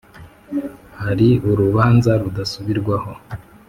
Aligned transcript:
Hari 1.03 1.27
Urubanza 1.49 2.11
rudasubirwaho. 2.21 3.11